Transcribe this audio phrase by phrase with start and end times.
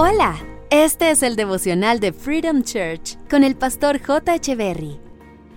[0.00, 0.36] Hola,
[0.70, 4.38] este es el devocional de Freedom Church con el pastor J.
[4.54, 4.96] Berry.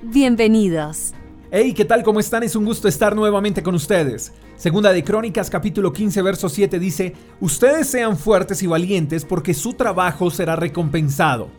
[0.02, 1.14] Bienvenidos.
[1.52, 2.02] Hey, ¿qué tal?
[2.02, 2.42] ¿Cómo están?
[2.42, 4.34] Es un gusto estar nuevamente con ustedes.
[4.56, 9.74] Segunda de Crónicas capítulo 15 verso 7 dice, Ustedes sean fuertes y valientes porque su
[9.74, 11.50] trabajo será recompensado.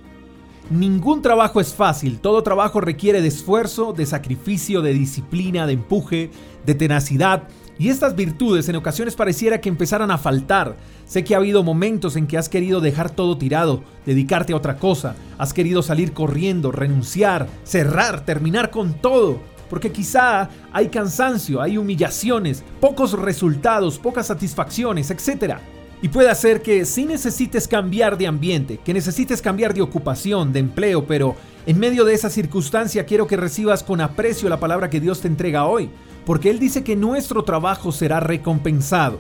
[0.69, 6.33] Ningún trabajo es fácil, todo trabajo requiere de esfuerzo, de sacrificio, de disciplina, de empuje,
[6.67, 7.45] de tenacidad,
[7.79, 10.77] y estas virtudes en ocasiones pareciera que empezaran a faltar.
[11.07, 14.77] Sé que ha habido momentos en que has querido dejar todo tirado, dedicarte a otra
[14.77, 19.41] cosa, has querido salir corriendo, renunciar, cerrar, terminar con todo.
[19.69, 25.55] Porque quizá hay cansancio, hay humillaciones, pocos resultados, pocas satisfacciones, etc.
[26.03, 30.59] Y puede ser que sí necesites cambiar de ambiente, que necesites cambiar de ocupación, de
[30.59, 35.01] empleo, pero en medio de esa circunstancia quiero que recibas con aprecio la palabra que
[35.01, 35.91] Dios te entrega hoy,
[36.25, 39.19] porque Él dice que nuestro trabajo será recompensado.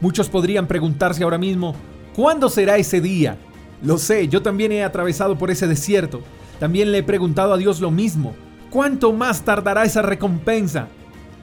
[0.00, 1.74] Muchos podrían preguntarse ahora mismo,
[2.14, 3.38] ¿cuándo será ese día?
[3.82, 6.22] Lo sé, yo también he atravesado por ese desierto.
[6.58, 8.34] También le he preguntado a Dios lo mismo.
[8.70, 10.88] ¿Cuánto más tardará esa recompensa?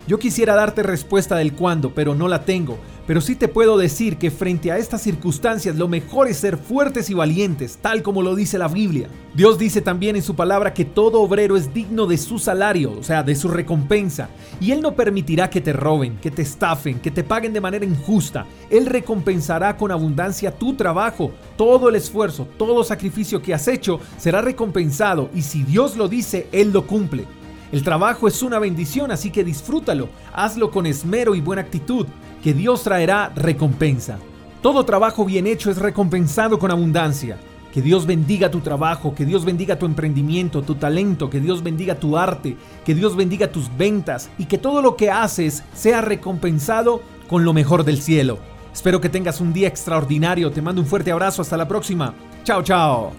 [0.06, 2.78] Yo quisiera darte respuesta del cuándo, pero no la tengo.
[3.08, 7.10] Pero sí te puedo decir que frente a estas circunstancias lo mejor es ser fuertes
[7.10, 9.10] y valientes, tal como lo dice la Biblia.
[9.34, 13.04] Dios dice también en su palabra que todo obrero es digno de su salario, o
[13.04, 14.30] sea, de su recompensa.
[14.62, 17.86] Y Él no permitirá que te roben, que te estafen, que te paguen de manera
[17.86, 18.46] injusta.
[18.70, 21.32] Él recompensará con abundancia tu trabajo.
[21.58, 26.48] Todo el esfuerzo, todo sacrificio que has hecho será recompensado y si Dios lo dice,
[26.52, 27.26] Él lo cumple.
[27.74, 32.06] El trabajo es una bendición, así que disfrútalo, hazlo con esmero y buena actitud
[32.44, 34.20] que Dios traerá recompensa.
[34.62, 37.40] Todo trabajo bien hecho es recompensado con abundancia.
[37.74, 41.96] Que Dios bendiga tu trabajo, que Dios bendiga tu emprendimiento, tu talento, que Dios bendiga
[41.96, 47.02] tu arte, que Dios bendiga tus ventas y que todo lo que haces sea recompensado
[47.28, 48.38] con lo mejor del cielo.
[48.72, 50.52] Espero que tengas un día extraordinario.
[50.52, 51.42] Te mando un fuerte abrazo.
[51.42, 52.14] Hasta la próxima.
[52.44, 53.14] Chao, chao.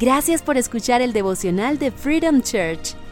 [0.00, 2.96] Gracias por escuchar el devocional de Freedom Church